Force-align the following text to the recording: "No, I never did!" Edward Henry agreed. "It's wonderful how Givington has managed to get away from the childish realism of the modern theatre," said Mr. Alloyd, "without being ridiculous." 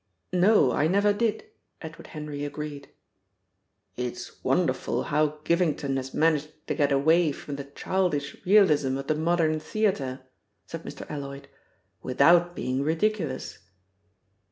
"No, 0.33 0.71
I 0.71 0.87
never 0.87 1.13
did!" 1.13 1.43
Edward 1.79 2.07
Henry 2.07 2.43
agreed. 2.43 2.89
"It's 3.97 4.43
wonderful 4.43 5.03
how 5.03 5.37
Givington 5.45 5.97
has 5.97 6.11
managed 6.11 6.49
to 6.65 6.73
get 6.73 6.91
away 6.91 7.31
from 7.31 7.55
the 7.55 7.65
childish 7.65 8.35
realism 8.43 8.97
of 8.97 9.05
the 9.05 9.13
modern 9.13 9.59
theatre," 9.59 10.21
said 10.65 10.81
Mr. 10.85 11.05
Alloyd, 11.07 11.49
"without 12.01 12.55
being 12.55 12.81
ridiculous." 12.81 13.59